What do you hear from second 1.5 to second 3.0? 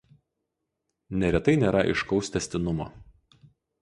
nėra aiškaus tęstinumo.